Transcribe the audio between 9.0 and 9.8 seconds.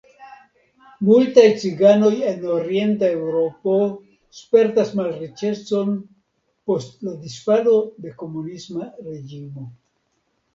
reĝimo.